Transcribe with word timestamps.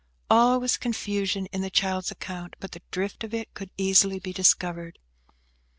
All 0.31 0.59
was 0.59 0.77
confusion 0.77 1.45
in 1.51 1.61
the 1.61 1.69
child's 1.69 2.09
account, 2.09 2.55
but 2.59 2.71
the 2.71 2.81
drift 2.89 3.23
of 3.23 3.35
it 3.35 3.53
could 3.53 3.69
easily 3.77 4.17
be 4.19 4.33
discovered. 4.33 4.97